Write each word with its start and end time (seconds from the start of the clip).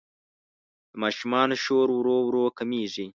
د 0.91 0.93
ماشومانو 1.03 1.55
شور 1.63 1.87
ورو 1.93 2.17
ورو 2.27 2.43
کمېږي. 2.57 3.05